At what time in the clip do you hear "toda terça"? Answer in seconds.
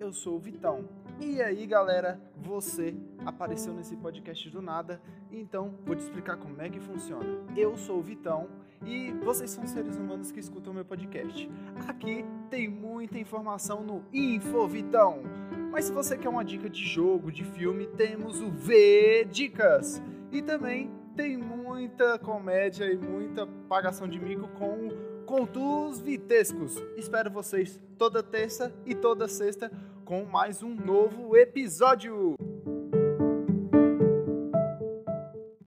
27.96-28.74